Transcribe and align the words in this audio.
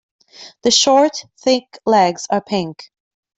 The 0.63 0.71
short, 0.71 1.11
thick 1.43 1.77
legs 1.85 2.25
are 2.31 2.41
pink. 2.41 2.89